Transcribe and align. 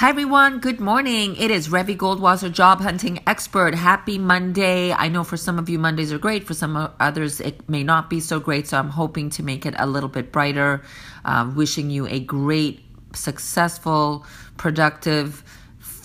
Hi 0.00 0.08
everyone, 0.08 0.60
good 0.60 0.80
morning. 0.80 1.36
It 1.36 1.50
is 1.50 1.68
Revi 1.68 1.94
Goldwasser, 1.94 2.50
job 2.50 2.80
hunting 2.80 3.20
expert. 3.26 3.74
Happy 3.74 4.16
Monday. 4.16 4.94
I 4.94 5.08
know 5.08 5.24
for 5.24 5.36
some 5.36 5.58
of 5.58 5.68
you 5.68 5.78
Mondays 5.78 6.10
are 6.10 6.16
great, 6.16 6.46
for 6.46 6.54
some 6.54 6.90
others 6.98 7.38
it 7.38 7.68
may 7.68 7.82
not 7.82 8.08
be 8.08 8.18
so 8.18 8.40
great, 8.40 8.66
so 8.66 8.78
I'm 8.78 8.88
hoping 8.88 9.28
to 9.28 9.42
make 9.42 9.66
it 9.66 9.74
a 9.76 9.86
little 9.86 10.08
bit 10.08 10.32
brighter. 10.32 10.80
Uh, 11.22 11.52
wishing 11.54 11.90
you 11.90 12.06
a 12.06 12.18
great, 12.18 12.80
successful, 13.12 14.24
productive, 14.56 15.44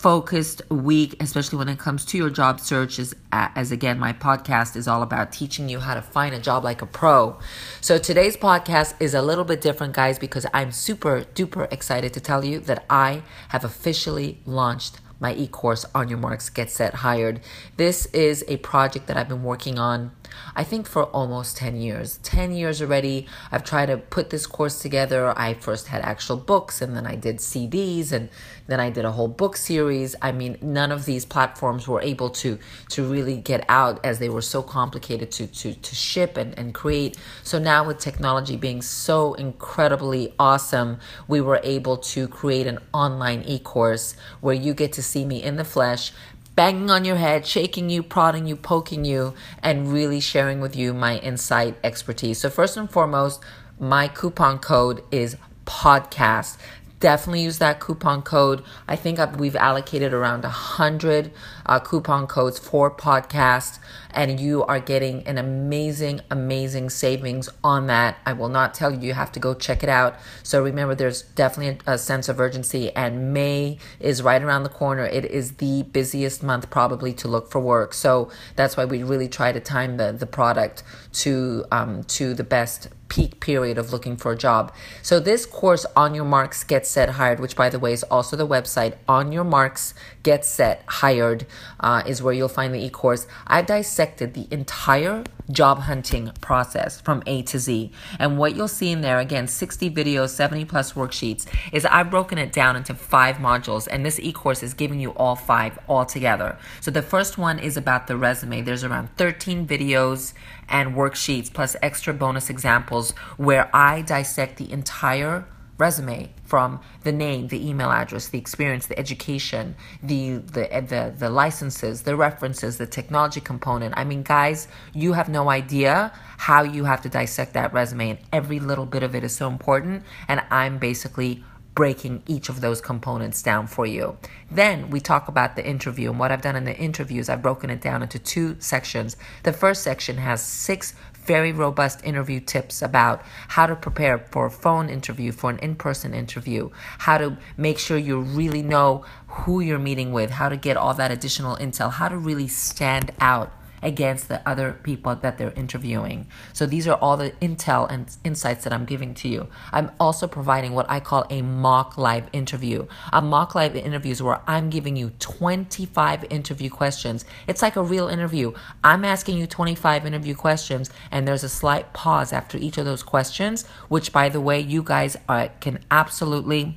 focused 0.06 0.62
week, 0.70 1.16
especially 1.20 1.58
when 1.58 1.68
it 1.68 1.80
comes 1.80 2.06
to 2.06 2.16
your 2.16 2.30
job 2.30 2.60
search. 2.60 3.00
As, 3.00 3.16
as 3.32 3.72
again, 3.72 3.98
my 3.98 4.14
podcast 4.14 4.76
is 4.76 4.88
all 4.88 5.02
about 5.02 5.32
teaching 5.32 5.68
you 5.68 5.80
how 5.80 5.96
to 5.96 6.02
find 6.04 6.36
a 6.36 6.40
job 6.40 6.64
like 6.64 6.84
a 6.84 6.86
pro. 6.86 7.40
So 7.82 7.98
today's 7.98 8.38
podcast 8.38 8.94
is 9.00 9.16
a 9.16 9.24
little 9.24 9.46
bit 9.46 9.62
different, 9.62 9.96
guys, 9.96 10.20
because 10.20 10.46
I'm 10.54 10.72
super 10.72 11.22
duper 11.34 11.68
excited 11.74 12.14
to 12.14 12.20
tell 12.20 12.46
you 12.46 12.60
that 12.60 12.86
I 12.88 13.24
have 13.50 13.66
officially 13.66 14.38
launched 14.46 15.00
my 15.20 15.34
e 15.34 15.48
course 15.48 15.86
on 15.96 16.08
your 16.08 16.20
marks, 16.20 16.50
get 16.52 16.70
set, 16.70 16.94
hired. 16.96 17.40
This 17.78 18.06
is 18.08 18.46
a 18.48 18.58
project 18.58 19.08
that 19.08 19.18
I've 19.18 19.30
been 19.30 19.44
working 19.44 19.80
on 19.80 20.12
I 20.56 20.64
think 20.64 20.88
for 20.88 21.04
almost 21.06 21.58
10 21.58 21.76
years. 21.78 22.18
10 22.24 22.52
years 22.52 22.82
already, 22.82 23.28
I've 23.52 23.64
tried 23.64 23.88
to 23.88 23.98
put 23.98 24.30
this 24.30 24.46
course 24.48 24.80
together. 24.80 25.38
I 25.38 25.54
first 25.54 25.88
had 25.88 26.02
actual 26.02 26.38
books 26.38 26.82
and 26.82 26.96
then 26.96 27.06
I 27.06 27.16
did 27.16 27.38
CDs 27.38 28.12
and 28.12 28.30
then 28.68 28.80
I 28.80 28.90
did 28.90 29.06
a 29.06 29.12
whole 29.12 29.28
book 29.28 29.58
series. 29.58 30.16
I 30.22 30.32
mean, 30.32 30.58
none 30.62 30.92
of 30.92 31.06
these 31.06 31.26
platforms 31.26 31.88
were 31.88 32.02
able 32.02 32.30
to 32.32 32.58
to 32.90 33.04
really 33.04 33.38
get 33.38 33.66
out 33.70 34.04
as 34.04 34.20
they 34.20 34.30
were 34.30 34.42
so 34.42 34.62
complicated 34.62 35.32
to 35.32 35.48
to 35.48 35.74
to 35.74 35.96
ship 35.96 36.38
and, 36.38 36.58
and 36.58 36.74
create. 36.74 37.18
So 37.44 37.60
now 37.60 37.86
with 37.86 38.00
technology 38.00 38.58
being 38.58 38.82
so 38.82 39.34
incredibly 39.36 40.34
awesome, 40.40 41.00
we 41.28 41.42
were 41.42 41.60
able 41.64 41.98
to 41.98 42.28
create 42.28 42.68
an 42.68 42.80
online 42.94 43.44
e-course 43.46 44.16
where 44.42 44.56
you 44.56 44.74
get 44.74 44.94
to 44.94 45.04
see 45.04 45.26
me 45.26 45.44
in 45.44 45.56
the 45.58 45.66
flesh 45.66 46.12
banging 46.56 46.90
on 46.90 47.06
your 47.06 47.18
head, 47.18 47.46
shaking 47.46 47.90
you, 47.90 48.02
prodding 48.02 48.48
you, 48.48 48.56
poking 48.56 49.06
you, 49.06 49.34
and 49.62 49.92
really 49.92 50.20
sharing 50.20 50.62
with 50.62 50.76
you 50.76 50.94
my 50.94 51.18
insight 51.20 51.76
expertise. 51.84 52.40
So, 52.40 52.50
first 52.50 52.78
and 52.78 52.90
foremost, 52.90 53.42
my 53.80 54.08
coupon 54.08 54.60
code 54.60 55.04
is 55.12 55.38
podcast 55.66 56.58
definitely 57.06 57.44
use 57.44 57.60
that 57.60 57.80
coupon 57.80 58.24
code. 58.24 58.64
I 58.88 58.96
think 58.96 59.20
we've 59.38 59.56
allocated 59.56 60.12
around 60.12 60.44
a 60.44 60.50
hundred 60.50 61.32
uh, 61.68 61.80
coupon 61.80 62.26
codes 62.26 62.58
for 62.58 62.90
podcasts, 62.90 63.78
and 64.10 64.40
you 64.40 64.64
are 64.64 64.80
getting 64.80 65.22
an 65.28 65.38
amazing, 65.38 66.22
amazing 66.32 66.90
savings 66.90 67.48
on 67.64 67.86
that. 67.86 68.18
I 68.26 68.34
will 68.34 68.50
not 68.50 68.74
tell 68.74 68.92
you; 68.92 69.00
you 69.02 69.14
have 69.14 69.32
to 69.34 69.40
go 69.40 69.54
check 69.54 69.84
it 69.84 69.90
out. 69.90 70.16
So 70.42 70.64
remember, 70.64 70.96
there's 70.96 71.22
definitely 71.22 71.78
a, 71.86 71.94
a 71.94 71.98
sense 72.00 72.28
of 72.28 72.40
urgency, 72.40 72.92
and 72.96 73.32
May 73.32 73.78
is 74.00 74.24
right 74.24 74.42
around 74.42 74.64
the 74.64 74.70
corner. 74.70 75.06
It 75.06 75.26
is 75.26 75.58
the 75.58 75.84
busiest 75.84 76.42
month 76.42 76.72
probably 76.72 77.14
to 77.22 77.28
look 77.28 77.52
for 77.52 77.60
work. 77.60 77.94
So 77.94 78.32
that's 78.56 78.78
why 78.78 78.86
we 78.86 79.04
really 79.04 79.30
try 79.30 79.52
to 79.52 79.60
time 79.60 79.98
the 79.98 80.12
the 80.12 80.26
product 80.26 80.82
to 81.22 81.66
um, 81.72 82.04
to 82.18 82.34
the 82.34 82.44
best 82.44 82.90
peak 83.08 83.40
period 83.40 83.78
of 83.78 83.92
looking 83.92 84.18
for 84.18 84.32
a 84.32 84.38
job. 84.38 84.74
So 85.02 85.20
this 85.20 85.46
course 85.46 85.86
on 85.96 86.16
your 86.16 86.26
marks 86.26 86.64
get 86.64 86.88
set 86.88 87.10
hired, 87.12 87.40
which 87.40 87.56
by 87.56 87.70
the 87.70 87.80
way 87.80 87.94
is 87.94 88.04
also 88.04 88.36
the 88.36 88.48
website 88.48 88.96
on 89.08 89.32
your 89.32 89.44
marks 89.44 89.94
get 90.24 90.44
set 90.44 90.84
hired 90.88 91.46
uh, 91.80 92.04
is 92.06 92.22
where 92.22 92.34
you'll 92.34 92.50
find 92.50 92.74
the 92.74 92.84
e-course. 92.84 93.28
I 93.48 93.62
dissected 93.62 94.34
the 94.34 94.48
entire 94.52 95.24
job 95.52 95.80
hunting 95.80 96.32
process 96.42 97.00
from 97.02 97.24
A 97.26 97.42
to 97.44 97.60
Z. 97.60 97.92
And 98.20 98.38
what 98.38 98.56
you'll 98.56 98.68
see 98.68 98.92
in 98.92 99.02
there, 99.02 99.20
again, 99.20 99.48
60 99.48 99.90
videos, 99.92 100.30
70 100.30 100.66
plus 100.66 100.94
worksheets, 100.94 101.46
is 101.72 101.86
I've 101.86 102.10
broken 102.10 102.38
it 102.38 102.52
down 102.52 102.76
into 102.76 102.94
five 102.94 103.38
modules. 103.38 103.88
And 103.90 104.06
this 104.06 104.20
e-course 104.20 104.64
is 104.64 104.74
giving 104.74 105.00
you 105.00 105.12
all 105.12 105.36
five 105.36 105.78
all 105.88 106.06
together. 106.06 106.58
So 106.82 106.92
the 106.92 107.02
first 107.02 107.38
one 107.38 107.60
is 107.60 107.78
about 107.78 108.08
the 108.08 108.18
resume. 108.18 108.62
There's 108.62 108.84
around 108.84 109.10
13 109.18 109.68
videos 109.68 110.34
and 110.68 110.96
worksheets 110.96 111.54
plus 111.54 111.76
extra 111.82 112.14
bonus 112.14 112.50
examples 112.50 113.12
where 113.38 113.70
I 113.76 114.02
dissect 114.02 114.58
the 114.58 114.72
entire 114.72 115.46
resume 115.78 116.30
from 116.44 116.80
the 117.04 117.12
name, 117.12 117.48
the 117.48 117.68
email 117.68 117.92
address, 117.92 118.30
the 118.30 118.38
experience, 118.38 118.88
the 118.88 118.98
education, 118.98 119.76
the 120.02 120.38
the 120.38 120.68
the 120.88 121.14
the 121.18 121.30
licenses, 121.30 122.04
the 122.04 122.16
references, 122.16 122.78
the 122.78 122.88
technology 122.88 123.42
component. 123.42 123.94
I 123.98 124.04
mean, 124.04 124.24
guys, 124.24 124.68
you 124.94 125.14
have 125.14 125.30
no 125.30 125.50
idea 125.50 126.14
how 126.38 126.64
you 126.64 126.86
have 126.86 127.02
to 127.02 127.10
dissect 127.10 127.54
that 127.54 127.74
resume 127.74 128.12
and 128.12 128.20
every 128.32 128.60
little 128.60 128.86
bit 128.86 129.04
of 129.04 129.16
it 129.16 129.24
is 129.24 129.36
so 129.36 129.48
important 129.48 130.04
and 130.28 130.44
I'm 130.52 130.78
basically 130.78 131.44
breaking 131.76 132.24
each 132.26 132.48
of 132.48 132.62
those 132.62 132.80
components 132.80 133.44
down 133.44 133.68
for 133.68 133.86
you. 133.86 134.18
Then 134.50 134.90
we 134.90 135.02
talk 135.02 135.28
about 135.28 135.58
the 135.58 135.68
interview. 135.68 136.10
And 136.10 136.18
what 136.18 136.32
I've 136.32 136.42
done 136.42 136.56
in 136.56 136.64
the 136.64 136.76
interviews, 136.76 137.28
I've 137.28 137.42
broken 137.42 137.70
it 137.70 137.82
down 137.82 138.02
into 138.02 138.18
two 138.18 138.56
sections. 138.60 139.18
The 139.44 139.52
first 139.52 139.84
section 139.84 140.18
has 140.18 140.42
six 140.42 140.96
very 141.26 141.52
robust 141.52 142.04
interview 142.04 142.40
tips 142.40 142.82
about 142.82 143.24
how 143.50 143.66
to 143.66 143.76
prepare 143.76 144.18
for 144.18 144.46
a 144.46 144.52
phone 144.52 144.90
interview, 144.90 145.32
for 145.32 145.50
an 145.50 145.60
in 145.60 145.76
person 145.76 146.14
interview, 146.14 146.70
how 147.00 147.18
to 147.18 147.38
make 147.58 147.78
sure 147.78 147.98
you 147.98 148.20
really 148.20 148.62
know 148.62 149.04
who 149.28 149.60
you're 149.60 149.80
meeting 149.80 150.12
with, 150.12 150.32
how 150.32 150.50
to 150.50 150.58
get 150.58 150.78
all 150.78 150.94
that 150.94 151.12
additional 151.12 151.56
intel, 151.58 151.92
how 151.92 152.08
to 152.08 152.18
really 152.18 152.48
stand 152.48 153.12
out 153.20 153.52
against 153.86 154.28
the 154.28 154.42
other 154.50 154.74
people 154.84 155.16
that 155.16 155.38
they're 155.38 155.52
interviewing. 155.52 156.28
So 156.54 156.66
these 156.66 156.88
are 156.88 156.96
all 156.96 157.18
the 157.18 157.32
intel 157.40 157.90
and 157.90 158.10
insights 158.24 158.64
that 158.64 158.74
I'm 158.74 158.84
giving 158.84 159.14
to 159.14 159.30
you. 159.30 159.48
I'm 159.72 159.92
also 160.00 160.28
providing 160.28 160.74
what 160.74 160.90
I 160.90 161.00
call 161.00 161.26
a 161.30 161.44
mock 161.44 161.96
live 161.96 162.28
interview. 162.34 162.88
A 163.14 163.22
mock 163.22 163.54
live 163.54 163.76
interview 163.76 164.12
is 164.12 164.24
where 164.24 164.42
I'm 164.48 164.72
giving 164.72 164.96
you 164.96 165.12
25 165.20 166.26
interview 166.32 166.70
questions. 166.70 167.26
It's 167.48 167.62
like 167.62 167.76
a 167.76 167.84
real 167.84 168.08
interview. 168.08 168.54
I'm 168.84 169.06
asking 169.06 169.38
you 169.38 169.46
25 169.46 170.08
interview 170.08 170.34
questions, 170.34 170.90
and 171.12 171.28
there's 171.28 171.44
a 171.44 171.50
slight 171.50 171.94
pause 171.94 172.34
after 172.34 172.58
each 172.58 172.80
of 172.80 172.86
those 172.86 173.04
questions, 173.04 173.68
which, 173.88 174.12
by 174.12 174.30
the 174.30 174.42
way, 174.42 174.60
you 174.60 174.82
guys 174.82 175.16
are, 175.30 175.50
can 175.60 175.80
absolutely 175.92 176.76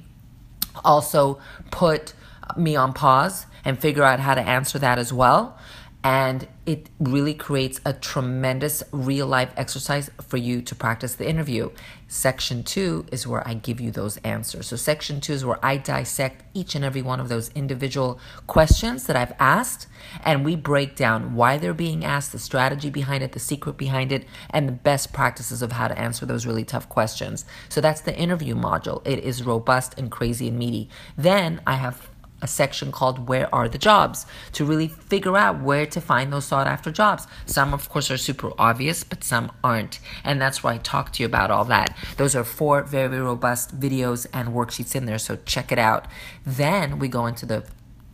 also 0.85 1.41
put 1.71 2.13
me 2.55 2.77
on 2.77 2.93
pause 2.93 3.47
and 3.65 3.79
figure 3.79 4.05
out 4.05 4.21
how 4.21 4.35
to 4.35 4.43
answer 4.43 4.79
that 4.79 4.99
as 4.99 5.11
well 5.11 5.59
and 6.09 6.49
it 6.65 6.89
really 6.99 7.35
creates 7.35 7.83
a 7.85 7.93
tremendous 7.93 8.83
real 8.93 9.27
life 9.27 9.53
exercise 9.59 10.11
for 10.23 10.39
you 10.39 10.63
to 10.63 10.75
practice 10.75 11.17
the 11.17 11.29
interview. 11.29 11.69
Section 12.07 12.63
two 12.63 13.05
is 13.13 13.27
where 13.27 13.47
I 13.47 13.53
give 13.53 13.79
you 13.79 13.91
those 13.91 14.17
answers. 14.19 14.69
So, 14.69 14.77
section 14.77 15.21
two 15.21 15.35
is 15.35 15.45
where 15.45 15.63
I 15.63 15.77
dissect 15.77 16.45
each 16.55 16.75
and 16.75 16.83
every 16.83 17.03
one 17.03 17.21
of 17.21 17.29
those 17.29 17.51
individual 17.51 18.19
questions 18.47 19.07
that 19.07 19.17
I've 19.17 19.35
asked, 19.39 19.87
and 20.25 20.47
we 20.47 20.57
break 20.57 20.97
down 20.97 21.35
why 21.35 21.59
they're 21.59 21.75
being 21.75 22.07
asked, 22.07 22.33
the 22.33 22.39
strategy 22.39 22.89
behind 22.89 23.23
it, 23.23 23.33
the 23.33 23.39
secret 23.39 23.77
behind 23.77 24.11
it, 24.11 24.25
and 24.49 24.67
the 24.67 24.73
best 24.73 25.13
practices 25.13 25.61
of 25.61 25.73
how 25.73 25.89
to 25.89 25.99
answer 25.99 26.25
those 26.25 26.47
really 26.47 26.65
tough 26.65 26.89
questions. 26.89 27.45
So, 27.69 27.83
that's 27.83 28.01
the 28.01 28.17
interview 28.17 28.55
module. 28.55 29.07
It 29.07 29.19
is 29.19 29.45
robust 29.45 29.99
and 29.99 30.11
crazy 30.11 30.49
and 30.49 30.59
meaty. 30.59 30.89
Then 31.19 31.61
I 31.67 31.75
have 31.75 32.09
a 32.41 32.47
section 32.47 32.93
called 32.93 33.29
Where 33.29 33.53
Are 33.55 33.69
the 33.69 33.79
Jobs 33.79 34.27
to 34.53 34.65
really 34.65 34.89
figure 34.89 35.37
out 35.37 35.61
where 35.61 35.87
to 35.87 36.01
find 36.01 36.33
those 36.33 36.47
sought 36.47 36.67
after 36.67 36.91
jobs. 36.91 37.27
Some, 37.47 37.75
of 37.75 37.89
course, 37.89 38.11
are 38.11 38.17
super 38.17 38.53
obvious, 38.59 39.05
but 39.05 39.25
some 39.25 39.53
aren't. 39.65 40.01
And 40.25 40.41
that's 40.41 40.63
why 40.63 40.75
I 40.75 40.79
talk 40.79 41.13
to 41.15 41.23
you 41.23 41.27
about 41.27 41.51
all 41.51 41.65
that. 41.67 41.97
Those 42.17 42.35
are 42.37 42.45
four 42.45 42.83
very 42.83 43.21
robust 43.21 43.79
videos 43.79 44.27
and 44.33 44.51
worksheets 44.51 44.95
in 44.95 45.07
there, 45.07 45.19
so 45.19 45.37
check 45.45 45.73
it 45.73 45.79
out. 45.79 46.07
Then 46.45 46.99
we 46.99 47.09
go 47.09 47.27
into 47.27 47.47
the 47.47 47.65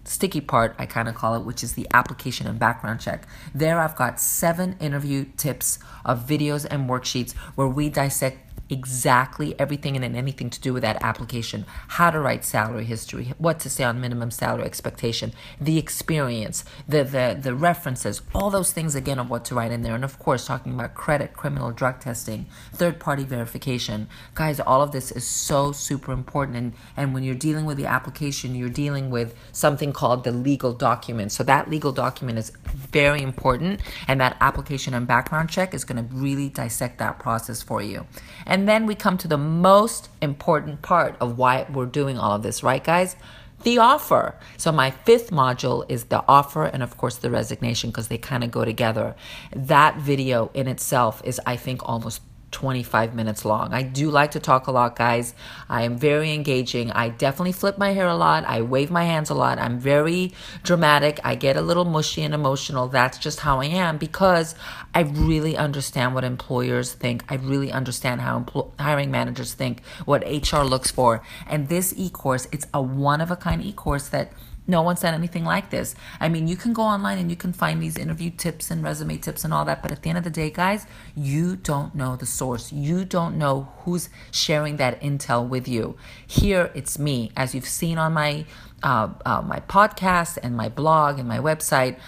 sticky 0.05 0.41
part, 0.41 0.75
I 0.79 0.87
kind 0.87 1.09
of 1.09 1.15
call 1.15 1.35
it, 1.35 1.45
which 1.45 1.63
is 1.63 1.75
the 1.75 1.87
application 1.93 2.47
and 2.47 2.59
background 2.59 3.01
check. 3.01 3.27
There, 3.55 3.81
I've 3.81 3.97
got 3.97 4.21
seven 4.21 4.77
interview 4.81 5.27
tips 5.37 5.79
of 6.05 6.27
videos 6.27 6.67
and 6.71 6.89
worksheets 6.89 7.33
where 7.55 7.67
we 7.67 7.89
dissect 7.89 8.44
exactly 8.71 9.59
everything 9.59 9.97
and 9.97 10.17
anything 10.17 10.49
to 10.51 10.61
do 10.61 10.73
with 10.73 10.83
that 10.83 11.03
application. 11.03 11.67
How 11.89 12.11
to 12.11 12.19
write 12.19 12.45
salary 12.45 12.85
history 12.85 13.35
what 13.39 13.61
to 13.61 13.71
say 13.71 13.85
on 13.85 14.01
minimum 14.01 14.31
salary 14.31 14.65
expectation 14.65 15.33
the 15.61 15.79
experience 15.79 16.65
the 16.89 17.05
the, 17.05 17.39
the 17.41 17.55
references 17.55 18.23
all 18.35 18.51
those 18.51 18.73
things 18.73 18.95
again 18.95 19.19
of 19.19 19.29
what 19.29 19.45
to 19.47 19.55
write 19.55 19.71
in 19.71 19.83
there. 19.83 19.95
And 19.95 20.05
of 20.05 20.19
course 20.19 20.47
talking 20.47 20.73
about 20.73 20.95
credit 20.95 21.35
criminal 21.35 21.71
drug 21.73 22.01
testing 22.01 22.47
third 22.73 22.99
party 22.99 23.25
verification. 23.25 24.09
Guys 24.35 24.61
all 24.61 24.81
of 24.81 24.93
this 24.93 25.13
is 25.13 25.27
so 25.27 25.73
super 25.73 26.13
important. 26.13 26.57
And 26.57 26.73
and 26.97 27.15
when 27.15 27.23
you're 27.23 27.35
dealing 27.35 27.67
with 27.67 27.77
the 27.77 27.87
application 27.87 28.55
you're 28.55 28.69
dealing 28.69 29.11
with 29.11 29.35
something 29.53 29.93
called 29.93 30.25
the 30.25 30.33
legal 30.33 30.73
document. 30.73 31.33
So 31.33 31.45
that 31.45 31.69
legal 31.69 31.93
document 31.93 32.39
is 32.39 32.51
very 32.75 33.21
important. 33.21 33.81
And 34.09 34.21
that 34.21 34.37
application 34.41 34.95
and 34.95 35.07
background 35.07 35.51
check 35.51 35.75
is 35.75 35.85
going 35.85 36.09
to 36.09 36.15
really 36.15 36.49
dissect 36.49 36.99
that 36.99 37.19
process 37.19 37.63
for 37.63 37.83
you. 37.83 38.07
and 38.47 38.54
then 38.69 38.87
we 38.87 38.95
come 38.95 39.19
to 39.19 39.29
the 39.29 39.39
most 39.39 40.09
important 40.23 40.83
part 40.83 41.17
of 41.21 41.39
why 41.39 41.67
we're 41.73 41.87
doing 41.87 42.19
all 42.19 42.33
of 42.33 42.43
this, 42.43 42.63
right, 42.63 42.83
guys? 42.83 43.17
The 43.63 43.79
offer. 43.79 44.35
So, 44.59 44.71
my 44.71 44.91
fifth 44.91 45.31
module 45.31 45.85
is 45.89 46.05
the 46.05 46.23
offer 46.29 46.65
and, 46.65 46.83
of 46.83 46.97
course, 46.97 47.17
the 47.17 47.31
resignation 47.31 47.91
because 47.91 48.09
they 48.09 48.19
kind 48.19 48.45
of 48.45 48.51
go 48.51 48.65
together. 48.65 49.17
That 49.55 49.97
video 49.97 50.51
in 50.55 50.69
itself 50.69 51.23
is, 51.25 51.41
I 51.47 51.57
think, 51.57 51.89
almost 51.89 52.21
25 52.55 53.15
minutes 53.15 53.45
long. 53.45 53.75
I 53.75 53.83
do 53.83 54.11
like 54.11 54.31
to 54.31 54.41
talk 54.41 54.69
a 54.69 54.71
lot, 54.71 54.95
guys. 54.97 55.35
I 55.69 55.83
am 55.83 55.99
very 55.99 56.33
engaging. 56.33 56.93
I 56.93 57.09
definitely 57.09 57.53
flip 57.53 57.77
my 57.77 57.91
hair 57.91 58.07
a 58.07 58.15
lot. 58.15 58.45
I 58.45 58.63
wave 58.63 58.93
my 58.93 59.05
hands 59.05 59.29
a 59.29 59.35
lot. 59.35 59.59
I'm 59.59 59.79
very 59.79 60.33
dramatic. 60.63 61.19
I 61.25 61.35
get 61.35 61.57
a 61.57 61.61
little 61.61 61.85
mushy 61.85 62.23
and 62.23 62.33
emotional. 62.33 62.87
That's 62.87 63.19
just 63.19 63.41
how 63.41 63.61
I 63.61 63.67
am 63.67 63.99
because 63.99 64.55
I 64.95 65.01
really 65.01 65.57
understand 65.57 66.15
what 66.15 66.23
employers 66.23 66.93
think. 66.93 67.25
I 67.29 67.35
really 67.35 67.73
understand 67.73 68.21
how 68.21 68.41
empl- 68.41 68.71
hiring 68.79 69.11
managers 69.11 69.53
think, 69.53 69.83
what 70.05 70.23
HR 70.23 70.63
looks 70.63 70.93
for. 70.93 71.23
And 71.49 71.69
this 71.69 71.93
e 71.97 72.09
course, 72.09 72.47
it's 72.53 72.69
a 72.73 72.81
one 72.81 73.21
of 73.21 73.33
a 73.33 73.37
kind 73.37 73.63
e 73.63 73.73
course 73.73 74.09
that 74.11 74.33
no 74.67 74.83
one 74.83 74.97
said 74.97 75.15
anything 75.15 75.45
like 75.45 75.71
this. 75.71 75.95
I 76.21 76.29
mean, 76.29 76.49
you 76.49 76.57
can 76.57 76.73
go 76.73 76.83
online 76.83 77.19
and 77.19 77.31
you 77.31 77.37
can 77.37 77.53
find 77.53 77.83
these 77.83 77.97
interview 77.97 78.31
tips 78.31 78.71
and 78.71 78.83
resume 78.83 79.19
tips 79.19 79.45
and 79.45 79.53
all 79.53 79.65
that, 79.67 79.83
but 79.83 79.93
at 79.93 80.03
the 80.03 80.09
end 80.09 80.19
of 80.19 80.25
the 80.25 80.31
day, 80.31 80.51
guys, 80.51 80.87
you 81.15 81.57
don't 81.57 81.95
know 81.95 82.17
the 82.17 82.27
source. 82.27 82.73
You 82.73 83.05
don't 83.05 83.37
know 83.37 83.69
who's 83.81 84.09
sharing 84.31 84.77
that 84.77 85.01
intel 85.01 85.47
with 85.47 85.69
you. 85.69 85.97
Here, 86.27 86.71
it's 86.75 86.99
me. 86.99 87.31
As 87.37 87.55
you've 87.55 87.69
seen 87.69 87.99
on 87.99 88.15
my 88.15 88.47
uh, 88.83 89.09
uh, 89.25 89.41
my 89.41 89.61
podcast 89.61 90.37
and 90.43 90.55
my 90.55 90.69
blog 90.69 91.19
and 91.19 91.27
my 91.27 91.39
website, 91.39 91.99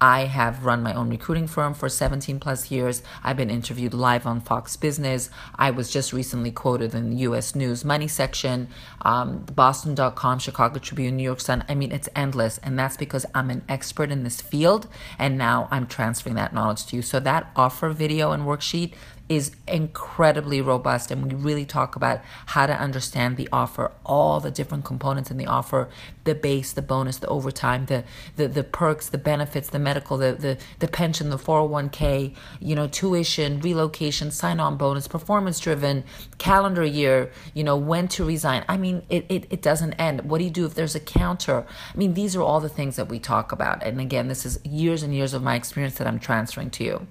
I 0.00 0.26
have 0.26 0.64
run 0.64 0.82
my 0.82 0.92
own 0.92 1.08
recruiting 1.08 1.46
firm 1.46 1.72
for 1.72 1.88
17 1.88 2.38
plus 2.38 2.70
years. 2.70 3.02
I've 3.24 3.36
been 3.36 3.50
interviewed 3.50 3.94
live 3.94 4.26
on 4.26 4.40
Fox 4.40 4.76
Business. 4.76 5.30
I 5.54 5.70
was 5.70 5.90
just 5.90 6.12
recently 6.12 6.50
quoted 6.50 6.94
in 6.94 7.10
the 7.10 7.16
US 7.18 7.54
News 7.54 7.84
Money 7.84 8.08
section, 8.08 8.68
um, 9.02 9.46
Boston.com, 9.54 10.38
Chicago 10.38 10.78
Tribune, 10.78 11.16
New 11.16 11.22
York 11.22 11.40
Sun. 11.40 11.64
I 11.68 11.74
mean, 11.74 11.92
it's 11.92 12.08
endless. 12.14 12.58
And 12.58 12.78
that's 12.78 12.96
because 12.96 13.24
I'm 13.34 13.48
an 13.50 13.62
expert 13.68 14.10
in 14.10 14.22
this 14.22 14.40
field. 14.40 14.86
And 15.18 15.38
now 15.38 15.68
I'm 15.70 15.86
transferring 15.86 16.36
that 16.36 16.52
knowledge 16.52 16.86
to 16.86 16.96
you. 16.96 17.02
So 17.02 17.18
that 17.20 17.50
offer 17.56 17.88
video 17.90 18.32
and 18.32 18.44
worksheet, 18.44 18.92
is 19.28 19.52
incredibly 19.66 20.60
robust 20.60 21.10
and 21.10 21.32
we 21.32 21.34
really 21.38 21.64
talk 21.64 21.96
about 21.96 22.20
how 22.46 22.66
to 22.66 22.72
understand 22.72 23.36
the 23.36 23.48
offer 23.52 23.90
all 24.04 24.40
the 24.40 24.50
different 24.50 24.84
components 24.84 25.30
in 25.30 25.36
the 25.36 25.46
offer 25.46 25.88
the 26.24 26.34
base 26.34 26.72
the 26.72 26.82
bonus 26.82 27.18
the 27.18 27.26
overtime 27.28 27.86
the 27.86 28.04
the, 28.36 28.48
the 28.48 28.62
perks 28.64 29.08
the 29.08 29.18
benefits 29.18 29.70
the 29.70 29.78
medical 29.78 30.16
the, 30.16 30.32
the 30.32 30.58
the 30.78 30.88
pension 30.88 31.30
the 31.30 31.36
401k 31.36 32.34
you 32.60 32.74
know 32.74 32.86
tuition 32.86 33.60
relocation 33.60 34.30
sign 34.30 34.60
on 34.60 34.76
bonus 34.76 35.08
performance 35.08 35.58
driven 35.58 36.04
calendar 36.38 36.84
year 36.84 37.30
you 37.54 37.64
know 37.64 37.76
when 37.76 38.08
to 38.08 38.24
resign. 38.24 38.64
I 38.68 38.76
mean 38.76 39.02
it, 39.08 39.26
it 39.28 39.46
it 39.50 39.62
doesn't 39.62 39.94
end. 39.94 40.22
What 40.22 40.38
do 40.38 40.44
you 40.44 40.50
do 40.50 40.66
if 40.66 40.74
there's 40.74 40.94
a 40.94 41.00
counter? 41.00 41.66
I 41.94 41.96
mean 41.96 42.14
these 42.14 42.36
are 42.36 42.42
all 42.42 42.60
the 42.60 42.68
things 42.68 42.96
that 42.96 43.08
we 43.08 43.18
talk 43.18 43.52
about. 43.52 43.82
And 43.82 44.00
again 44.00 44.28
this 44.28 44.44
is 44.44 44.58
years 44.64 45.02
and 45.02 45.14
years 45.14 45.34
of 45.34 45.42
my 45.42 45.54
experience 45.54 45.96
that 45.96 46.06
i'm 46.06 46.18
transferring 46.18 46.70
to 46.70 46.84
you 46.84 47.06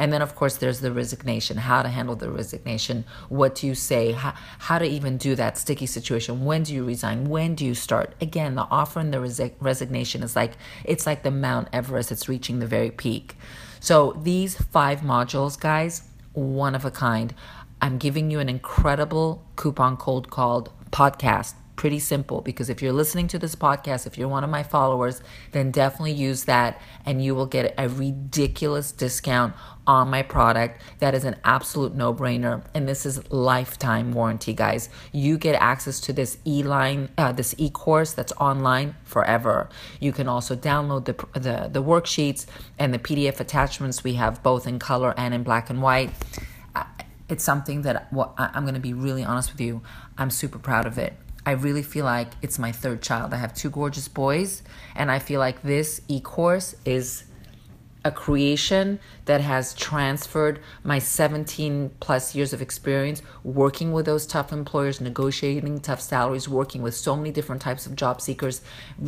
and 0.00 0.10
then, 0.10 0.22
of 0.22 0.34
course, 0.34 0.56
there's 0.56 0.80
the 0.80 0.92
resignation 0.92 1.58
how 1.58 1.82
to 1.82 1.90
handle 1.90 2.16
the 2.16 2.30
resignation, 2.30 3.04
what 3.28 3.54
do 3.54 3.66
you 3.66 3.74
say, 3.74 4.12
how, 4.12 4.32
how 4.58 4.78
to 4.78 4.86
even 4.86 5.18
do 5.18 5.34
that 5.34 5.58
sticky 5.58 5.84
situation. 5.84 6.46
When 6.46 6.62
do 6.62 6.72
you 6.72 6.86
resign? 6.86 7.28
When 7.28 7.54
do 7.54 7.66
you 7.66 7.74
start? 7.74 8.14
Again, 8.18 8.54
the 8.54 8.66
offer 8.70 8.98
and 8.98 9.12
the 9.12 9.18
resi- 9.18 9.52
resignation 9.60 10.22
is 10.22 10.34
like 10.34 10.52
it's 10.84 11.04
like 11.04 11.22
the 11.22 11.30
Mount 11.30 11.68
Everest, 11.74 12.10
it's 12.10 12.30
reaching 12.30 12.60
the 12.60 12.66
very 12.66 12.90
peak. 12.90 13.36
So, 13.78 14.18
these 14.22 14.56
five 14.56 15.02
modules, 15.02 15.60
guys, 15.60 16.04
one 16.32 16.74
of 16.74 16.86
a 16.86 16.90
kind. 16.90 17.34
I'm 17.82 17.98
giving 17.98 18.30
you 18.30 18.40
an 18.40 18.48
incredible 18.48 19.44
coupon 19.56 19.98
code 19.98 20.30
called 20.30 20.70
podcast 20.92 21.52
pretty 21.80 21.98
simple 21.98 22.42
because 22.42 22.68
if 22.68 22.82
you're 22.82 22.92
listening 22.92 23.26
to 23.26 23.38
this 23.38 23.54
podcast, 23.54 24.06
if 24.06 24.18
you're 24.18 24.28
one 24.28 24.44
of 24.44 24.50
my 24.50 24.62
followers, 24.62 25.22
then 25.52 25.70
definitely 25.70 26.12
use 26.12 26.44
that 26.44 26.78
and 27.06 27.24
you 27.24 27.34
will 27.34 27.46
get 27.46 27.72
a 27.78 27.88
ridiculous 27.88 28.92
discount 28.92 29.54
on 29.86 30.10
my 30.10 30.20
product. 30.20 30.82
That 30.98 31.14
is 31.14 31.24
an 31.24 31.36
absolute 31.42 31.94
no 31.94 32.12
brainer. 32.12 32.62
And 32.74 32.86
this 32.86 33.06
is 33.06 33.32
lifetime 33.32 34.12
warranty, 34.12 34.52
guys. 34.52 34.90
You 35.10 35.38
get 35.38 35.54
access 35.54 36.00
to 36.00 36.12
this 36.12 36.36
e 36.46 36.62
line, 36.62 37.08
uh, 37.16 37.32
this 37.32 37.54
e 37.56 37.70
course 37.70 38.12
that's 38.12 38.32
online 38.32 38.94
forever. 39.04 39.70
You 40.00 40.12
can 40.12 40.28
also 40.28 40.54
download 40.54 41.06
the, 41.06 41.14
the, 41.40 41.70
the 41.72 41.82
worksheets 41.82 42.44
and 42.78 42.92
the 42.92 42.98
PDF 42.98 43.40
attachments. 43.40 44.04
We 44.04 44.14
have 44.14 44.42
both 44.42 44.66
in 44.66 44.80
color 44.80 45.14
and 45.16 45.32
in 45.32 45.44
black 45.44 45.70
and 45.70 45.80
white. 45.80 46.10
It's 47.30 47.44
something 47.44 47.82
that 47.82 48.12
well, 48.12 48.34
I'm 48.36 48.64
going 48.64 48.74
to 48.74 48.80
be 48.80 48.92
really 48.92 49.24
honest 49.24 49.52
with 49.52 49.62
you. 49.62 49.80
I'm 50.18 50.28
super 50.28 50.58
proud 50.58 50.84
of 50.84 50.98
it. 50.98 51.14
I 51.46 51.52
really 51.52 51.82
feel 51.82 52.04
like 52.04 52.32
it's 52.42 52.58
my 52.58 52.72
third 52.72 53.02
child. 53.02 53.32
I 53.32 53.38
have 53.38 53.54
two 53.54 53.70
gorgeous 53.70 54.08
boys, 54.08 54.62
and 54.94 55.10
I 55.10 55.18
feel 55.18 55.40
like 55.40 55.62
this 55.62 56.00
e 56.08 56.20
course 56.20 56.74
is 56.84 57.24
a 58.04 58.10
creation 58.10 58.98
that 59.26 59.40
has 59.40 59.74
transferred 59.74 60.60
my 60.82 60.98
17 60.98 61.90
plus 62.00 62.34
years 62.34 62.52
of 62.52 62.62
experience 62.62 63.22
working 63.44 63.92
with 63.92 64.06
those 64.06 64.26
tough 64.26 64.52
employers, 64.52 65.00
negotiating 65.00 65.78
tough 65.80 66.00
salaries, 66.00 66.48
working 66.48 66.82
with 66.82 66.94
so 66.94 67.14
many 67.14 67.30
different 67.30 67.60
types 67.60 67.86
of 67.86 67.94
job 67.96 68.20
seekers, 68.20 68.62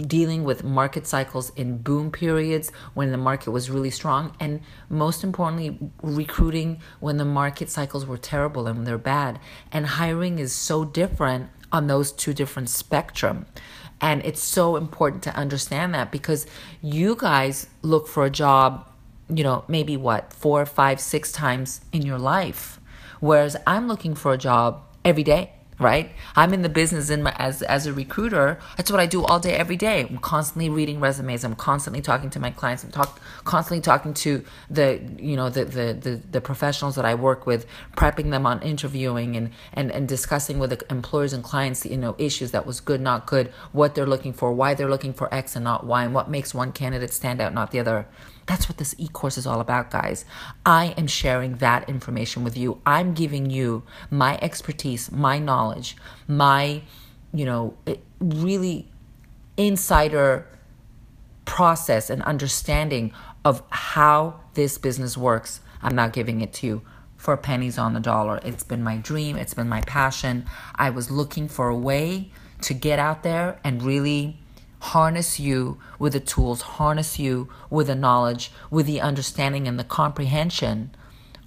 dealing 0.06 0.44
with 0.44 0.62
market 0.62 1.06
cycles 1.06 1.50
in 1.56 1.78
boom 1.78 2.10
periods 2.10 2.70
when 2.94 3.10
the 3.12 3.16
market 3.16 3.50
was 3.50 3.70
really 3.70 3.90
strong, 3.90 4.34
and 4.38 4.60
most 4.88 5.24
importantly, 5.24 5.78
recruiting 6.02 6.80
when 7.00 7.16
the 7.16 7.24
market 7.24 7.70
cycles 7.70 8.04
were 8.04 8.18
terrible 8.18 8.66
and 8.66 8.86
they're 8.86 8.98
bad. 8.98 9.38
And 9.70 9.86
hiring 9.86 10.38
is 10.38 10.54
so 10.54 10.84
different 10.84 11.48
on 11.72 11.86
those 11.86 12.12
two 12.12 12.32
different 12.32 12.68
spectrum. 12.70 13.46
And 14.00 14.24
it's 14.24 14.42
so 14.42 14.76
important 14.76 15.22
to 15.24 15.34
understand 15.34 15.94
that 15.94 16.10
because 16.12 16.46
you 16.80 17.16
guys 17.16 17.68
look 17.82 18.08
for 18.08 18.24
a 18.24 18.30
job, 18.30 18.88
you 19.28 19.44
know, 19.44 19.64
maybe 19.68 19.96
what, 19.96 20.32
four, 20.32 20.66
five, 20.66 21.00
six 21.00 21.32
times 21.32 21.80
in 21.92 22.02
your 22.02 22.18
life. 22.18 22.80
Whereas 23.20 23.56
I'm 23.66 23.88
looking 23.88 24.14
for 24.14 24.32
a 24.32 24.38
job 24.38 24.82
every 25.04 25.22
day 25.22 25.52
right? 25.82 26.10
I'm 26.36 26.54
in 26.54 26.62
the 26.62 26.68
business 26.68 27.10
in 27.10 27.22
my, 27.22 27.34
as 27.38 27.62
as 27.62 27.86
a 27.86 27.92
recruiter. 27.92 28.58
That's 28.76 28.90
what 28.90 29.00
I 29.00 29.06
do 29.06 29.24
all 29.24 29.40
day, 29.40 29.54
every 29.54 29.76
day. 29.76 30.06
I'm 30.08 30.18
constantly 30.18 30.68
reading 30.70 31.00
resumes. 31.00 31.44
I'm 31.44 31.54
constantly 31.54 32.00
talking 32.00 32.30
to 32.30 32.40
my 32.40 32.50
clients. 32.50 32.84
I'm 32.84 32.90
talk, 32.90 33.20
constantly 33.44 33.82
talking 33.82 34.14
to 34.14 34.44
the 34.70 35.00
you 35.18 35.36
know 35.36 35.50
the, 35.50 35.64
the 35.64 35.94
the 35.94 36.20
the 36.30 36.40
professionals 36.40 36.94
that 36.96 37.04
I 37.04 37.14
work 37.14 37.46
with, 37.46 37.66
prepping 37.96 38.30
them 38.30 38.46
on 38.46 38.62
interviewing 38.62 39.36
and 39.36 39.50
and 39.72 39.90
and 39.90 40.08
discussing 40.08 40.58
with 40.58 40.70
the 40.70 40.84
employers 40.90 41.32
and 41.32 41.42
clients 41.42 41.84
you 41.84 41.96
know 41.96 42.14
issues 42.18 42.52
that 42.52 42.66
was 42.66 42.80
good, 42.80 43.00
not 43.00 43.26
good, 43.26 43.52
what 43.72 43.94
they're 43.94 44.06
looking 44.06 44.32
for, 44.32 44.52
why 44.52 44.74
they're 44.74 44.90
looking 44.90 45.12
for 45.12 45.32
X 45.34 45.56
and 45.56 45.64
not 45.64 45.84
Y, 45.84 46.04
and 46.04 46.14
what 46.14 46.30
makes 46.30 46.54
one 46.54 46.72
candidate 46.72 47.12
stand 47.12 47.40
out, 47.40 47.52
not 47.52 47.70
the 47.70 47.80
other. 47.80 48.06
That's 48.46 48.68
what 48.68 48.78
this 48.78 48.94
e 48.98 49.08
course 49.08 49.38
is 49.38 49.46
all 49.46 49.60
about, 49.60 49.90
guys. 49.90 50.24
I 50.66 50.94
am 50.98 51.06
sharing 51.06 51.56
that 51.56 51.88
information 51.88 52.44
with 52.44 52.56
you. 52.56 52.80
I'm 52.84 53.14
giving 53.14 53.50
you 53.50 53.84
my 54.10 54.38
expertise, 54.42 55.12
my 55.12 55.38
knowledge, 55.38 55.96
my, 56.26 56.82
you 57.32 57.44
know, 57.44 57.74
really 58.20 58.88
insider 59.56 60.46
process 61.44 62.10
and 62.10 62.22
understanding 62.22 63.12
of 63.44 63.62
how 63.70 64.40
this 64.54 64.78
business 64.78 65.16
works. 65.16 65.60
I'm 65.82 65.94
not 65.94 66.12
giving 66.12 66.40
it 66.40 66.52
to 66.54 66.66
you 66.66 66.82
for 67.16 67.36
pennies 67.36 67.78
on 67.78 67.94
the 67.94 68.00
dollar. 68.00 68.40
It's 68.44 68.64
been 68.64 68.82
my 68.82 68.96
dream, 68.96 69.36
it's 69.36 69.54
been 69.54 69.68
my 69.68 69.80
passion. 69.82 70.46
I 70.74 70.90
was 70.90 71.10
looking 71.10 71.48
for 71.48 71.68
a 71.68 71.76
way 71.76 72.30
to 72.62 72.74
get 72.74 72.98
out 72.98 73.22
there 73.22 73.60
and 73.62 73.82
really 73.82 74.38
harness 74.82 75.38
you 75.38 75.78
with 76.00 76.12
the 76.12 76.20
tools, 76.20 76.62
harness 76.62 77.16
you 77.16 77.48
with 77.70 77.86
the 77.86 77.94
knowledge, 77.94 78.50
with 78.68 78.84
the 78.84 79.00
understanding 79.00 79.68
and 79.68 79.78
the 79.78 79.84
comprehension 79.84 80.90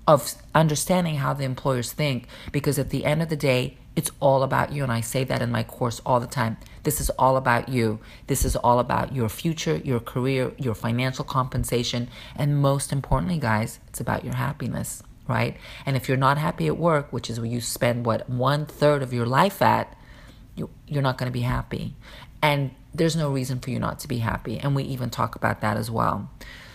of 0.08 0.36
understanding 0.54 1.16
how 1.16 1.34
the 1.34 1.44
employers 1.44 1.92
think. 1.92 2.28
Because 2.54 2.80
at 2.80 2.92
the 2.92 3.04
end 3.04 3.22
of 3.22 3.28
the 3.28 3.36
day, 3.36 3.78
it's 3.94 4.12
all 4.22 4.42
about 4.42 4.72
you. 4.72 4.84
And 4.84 4.92
I 4.92 5.02
say 5.02 5.26
that 5.26 5.42
in 5.42 5.52
my 5.52 5.64
course 5.64 6.02
all 6.06 6.22
the 6.22 6.28
time. 6.28 6.56
This 6.84 7.02
is 7.02 7.10
all 7.12 7.36
about 7.36 7.68
you. 7.68 8.00
This 8.28 8.46
is 8.46 8.56
all 8.56 8.80
about 8.80 9.14
your 9.14 9.28
future, 9.28 9.78
your 9.78 10.00
career, 10.00 10.54
your 10.58 10.76
financial 10.76 11.26
compensation. 11.26 12.08
And 12.38 12.62
most 12.62 12.94
importantly, 12.94 13.38
guys, 13.38 13.80
it's 13.88 14.00
about 14.00 14.24
your 14.24 14.36
happiness, 14.36 15.04
right? 15.28 15.58
And 15.86 15.98
if 15.98 16.08
you're 16.08 16.18
not 16.18 16.38
happy 16.38 16.68
at 16.68 16.78
work, 16.78 17.12
which 17.12 17.30
is 17.30 17.40
where 17.40 17.50
you 17.50 17.60
spend 17.60 18.06
what 18.06 18.30
one 18.30 18.66
third 18.66 19.04
of 19.04 19.12
your 19.12 19.26
life 19.26 19.62
at, 19.62 19.94
you, 20.56 20.70
you're 20.88 21.02
not 21.02 21.18
going 21.18 21.30
to 21.30 21.34
be 21.34 21.42
happy. 21.42 21.96
And 22.46 22.70
there's 22.94 23.16
no 23.16 23.32
reason 23.32 23.60
for 23.60 23.72
you 23.72 23.80
not 23.80 23.98
to 24.02 24.08
be 24.08 24.20
happy. 24.20 24.60
And 24.60 24.76
we 24.76 24.84
even 24.84 25.10
talk 25.10 25.36
about 25.36 25.62
that 25.62 25.78
as 25.78 25.90
well. 25.90 26.30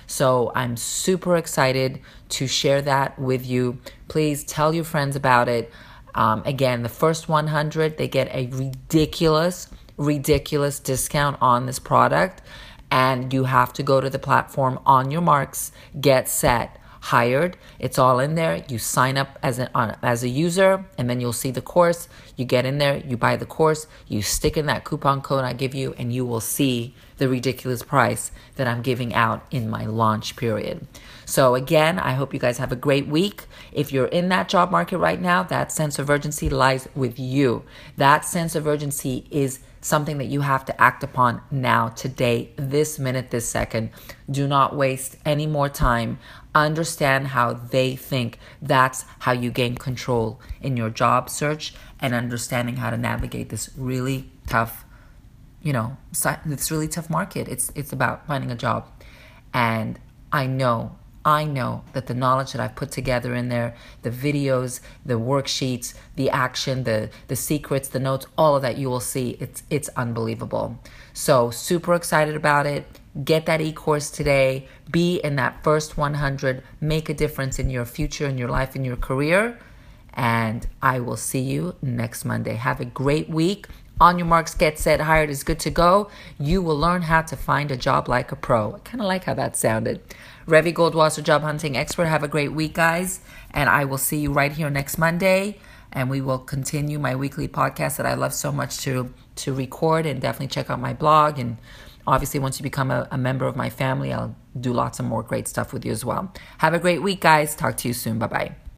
So 0.08 0.50
I'm 0.56 0.76
super 0.76 1.36
excited 1.36 2.00
to 2.30 2.48
share 2.48 2.82
that 2.82 3.16
with 3.20 3.46
you. 3.46 3.78
Please 4.08 4.42
tell 4.42 4.74
your 4.74 4.82
friends 4.82 5.14
about 5.14 5.48
it. 5.48 5.70
Um, 6.12 6.42
again, 6.44 6.82
the 6.82 6.88
first 6.88 7.28
100, 7.28 7.98
they 7.98 8.08
get 8.08 8.34
a 8.34 8.48
ridiculous, 8.48 9.68
ridiculous 9.96 10.80
discount 10.80 11.36
on 11.40 11.66
this 11.66 11.78
product. 11.78 12.42
And 12.90 13.32
you 13.32 13.44
have 13.44 13.72
to 13.74 13.84
go 13.84 14.00
to 14.00 14.10
the 14.10 14.18
platform 14.18 14.80
on 14.84 15.12
your 15.12 15.20
marks, 15.20 15.70
get 16.00 16.28
set. 16.28 16.79
Hired. 17.00 17.56
It's 17.78 17.98
all 17.98 18.20
in 18.20 18.34
there. 18.34 18.64
You 18.68 18.78
sign 18.78 19.16
up 19.16 19.38
as 19.42 19.58
a 19.58 19.76
uh, 19.76 19.96
as 20.02 20.22
a 20.22 20.28
user, 20.28 20.84
and 20.96 21.08
then 21.08 21.20
you'll 21.20 21.32
see 21.32 21.50
the 21.50 21.62
course. 21.62 22.08
You 22.36 22.44
get 22.44 22.66
in 22.66 22.78
there, 22.78 22.98
you 22.98 23.16
buy 23.16 23.36
the 23.36 23.46
course, 23.46 23.86
you 24.06 24.22
stick 24.22 24.56
in 24.56 24.66
that 24.66 24.84
coupon 24.84 25.20
code 25.22 25.44
I 25.44 25.52
give 25.52 25.74
you, 25.74 25.94
and 25.98 26.12
you 26.12 26.24
will 26.24 26.40
see 26.40 26.94
the 27.18 27.28
ridiculous 27.28 27.82
price 27.82 28.32
that 28.56 28.66
I'm 28.66 28.80
giving 28.80 29.14
out 29.14 29.44
in 29.50 29.68
my 29.68 29.84
launch 29.84 30.36
period. 30.36 30.86
So 31.26 31.54
again, 31.54 31.98
I 31.98 32.12
hope 32.12 32.32
you 32.32 32.40
guys 32.40 32.58
have 32.58 32.72
a 32.72 32.76
great 32.76 33.06
week. 33.06 33.44
If 33.72 33.92
you're 33.92 34.06
in 34.06 34.30
that 34.30 34.48
job 34.48 34.70
market 34.70 34.98
right 34.98 35.20
now, 35.20 35.42
that 35.44 35.70
sense 35.70 35.98
of 35.98 36.08
urgency 36.08 36.48
lies 36.48 36.88
with 36.94 37.18
you. 37.18 37.64
That 37.96 38.24
sense 38.24 38.54
of 38.54 38.66
urgency 38.66 39.26
is 39.30 39.60
something 39.80 40.18
that 40.18 40.26
you 40.26 40.42
have 40.42 40.64
to 40.66 40.80
act 40.80 41.02
upon 41.02 41.40
now, 41.50 41.88
today, 41.88 42.50
this 42.56 42.98
minute, 42.98 43.30
this 43.30 43.48
second. 43.48 43.90
Do 44.30 44.46
not 44.46 44.76
waste 44.76 45.16
any 45.24 45.46
more 45.46 45.68
time. 45.68 46.18
Understand 46.54 47.28
how 47.28 47.54
they 47.54 47.96
think. 47.96 48.38
That's 48.60 49.04
how 49.20 49.32
you 49.32 49.50
gain 49.50 49.76
control 49.76 50.40
in 50.60 50.76
your 50.76 50.90
job 50.90 51.30
search 51.30 51.74
and 52.00 52.14
understanding 52.14 52.76
how 52.76 52.90
to 52.90 52.96
navigate 52.96 53.48
this 53.48 53.70
really 53.76 54.30
tough, 54.46 54.84
you 55.62 55.72
know, 55.72 55.96
this 56.44 56.70
really 56.70 56.88
tough 56.88 57.08
market. 57.08 57.48
It's 57.48 57.72
it's 57.74 57.92
about 57.92 58.26
finding 58.26 58.50
a 58.50 58.56
job. 58.56 58.86
And 59.54 59.98
I 60.32 60.46
know 60.46 60.96
I 61.24 61.44
know 61.44 61.84
that 61.92 62.06
the 62.06 62.14
knowledge 62.14 62.52
that 62.52 62.60
I've 62.60 62.74
put 62.74 62.90
together 62.90 63.34
in 63.34 63.50
there, 63.50 63.74
the 64.02 64.10
videos, 64.10 64.80
the 65.04 65.14
worksheets, 65.14 65.94
the 66.16 66.30
action, 66.30 66.84
the 66.84 67.10
the 67.28 67.36
secrets, 67.36 67.88
the 67.88 68.00
notes, 68.00 68.26
all 68.38 68.56
of 68.56 68.62
that 68.62 68.78
you 68.78 68.88
will 68.88 69.00
see. 69.00 69.36
It's 69.38 69.62
it's 69.68 69.90
unbelievable. 69.96 70.78
So 71.12 71.50
super 71.50 71.94
excited 71.94 72.36
about 72.36 72.66
it. 72.66 72.86
Get 73.24 73.44
that 73.46 73.60
e-course 73.60 74.10
today. 74.10 74.68
Be 74.90 75.16
in 75.18 75.36
that 75.36 75.62
first 75.62 75.96
100. 75.96 76.62
Make 76.80 77.08
a 77.08 77.14
difference 77.14 77.58
in 77.58 77.68
your 77.68 77.84
future, 77.84 78.26
in 78.26 78.38
your 78.38 78.48
life, 78.48 78.74
in 78.74 78.84
your 78.84 78.96
career. 78.96 79.58
And 80.14 80.66
I 80.80 81.00
will 81.00 81.16
see 81.16 81.40
you 81.40 81.74
next 81.82 82.24
Monday. 82.24 82.54
Have 82.54 82.80
a 82.80 82.84
great 82.84 83.28
week. 83.28 83.66
On 84.00 84.18
your 84.18 84.26
marks, 84.26 84.54
get 84.54 84.78
set, 84.78 84.98
hired 85.02 85.28
is 85.28 85.44
good 85.44 85.60
to 85.60 85.70
go. 85.70 86.10
You 86.38 86.62
will 86.62 86.78
learn 86.78 87.02
how 87.02 87.20
to 87.20 87.36
find 87.36 87.70
a 87.70 87.76
job 87.76 88.08
like 88.08 88.32
a 88.32 88.36
pro. 88.36 88.76
I 88.76 88.78
kind 88.78 89.02
of 89.02 89.06
like 89.06 89.24
how 89.24 89.34
that 89.34 89.58
sounded. 89.58 90.00
Revi 90.46 90.72
Goldwasser, 90.72 91.22
job 91.22 91.42
hunting 91.42 91.76
expert. 91.76 92.06
Have 92.06 92.22
a 92.22 92.28
great 92.28 92.52
week, 92.52 92.72
guys. 92.72 93.20
And 93.50 93.68
I 93.68 93.84
will 93.84 93.98
see 93.98 94.18
you 94.18 94.32
right 94.32 94.52
here 94.52 94.70
next 94.70 94.96
Monday. 94.96 95.58
And 95.92 96.08
we 96.08 96.22
will 96.22 96.38
continue 96.38 96.98
my 96.98 97.14
weekly 97.14 97.46
podcast 97.46 97.98
that 97.98 98.06
I 98.06 98.14
love 98.14 98.32
so 98.32 98.50
much 98.50 98.78
to, 98.78 99.12
to 99.36 99.52
record. 99.52 100.06
And 100.06 100.18
definitely 100.18 100.48
check 100.48 100.70
out 100.70 100.80
my 100.80 100.94
blog. 100.94 101.38
And 101.38 101.58
obviously, 102.06 102.40
once 102.40 102.58
you 102.58 102.62
become 102.62 102.90
a, 102.90 103.06
a 103.10 103.18
member 103.18 103.46
of 103.46 103.54
my 103.54 103.68
family, 103.68 104.14
I'll 104.14 104.34
do 104.58 104.72
lots 104.72 104.98
of 104.98 105.04
more 105.04 105.22
great 105.22 105.46
stuff 105.46 105.74
with 105.74 105.84
you 105.84 105.92
as 105.92 106.06
well. 106.06 106.32
Have 106.58 106.72
a 106.72 106.78
great 106.78 107.02
week, 107.02 107.20
guys. 107.20 107.54
Talk 107.54 107.76
to 107.78 107.88
you 107.88 107.92
soon. 107.92 108.18
Bye 108.18 108.26
bye. 108.28 108.59